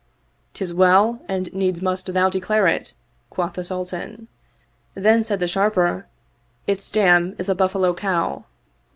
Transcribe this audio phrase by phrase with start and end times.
[0.55, 2.95] "Tis well, and needs must thou declare it,"
[3.29, 4.29] quoth the Sultan.
[4.95, 6.07] Then said the Sharper,"
[6.65, 8.45] Its dam is a buffalo cow."